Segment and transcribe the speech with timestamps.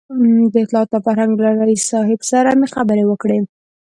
[0.53, 3.39] د اطلاعاتو او فرهنګ له رییس صاحب سره مې خبرې وکړې.